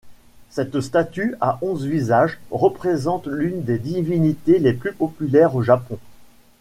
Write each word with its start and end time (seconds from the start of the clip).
Cette 0.49 0.81
statue 0.81 1.35
à 1.41 1.59
onze 1.61 1.85
visages 1.85 2.39
représente 2.49 3.27
l'une 3.27 3.61
des 3.61 3.77
divinités 3.77 4.57
les 4.57 4.73
plus 4.73 4.93
populaires 4.93 5.53
au 5.55 5.61
Japon. 5.61 5.99